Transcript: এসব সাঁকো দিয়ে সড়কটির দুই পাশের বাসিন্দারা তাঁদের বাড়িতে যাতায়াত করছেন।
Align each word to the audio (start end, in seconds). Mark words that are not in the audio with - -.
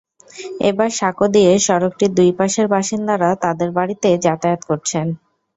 এসব 0.61 0.79
সাঁকো 0.97 1.25
দিয়ে 1.35 1.51
সড়কটির 1.59 2.11
দুই 2.15 2.29
পাশের 2.37 2.67
বাসিন্দারা 2.67 3.29
তাঁদের 3.43 3.69
বাড়িতে 3.77 4.09
যাতায়াত 4.25 4.61
করছেন। 4.69 5.07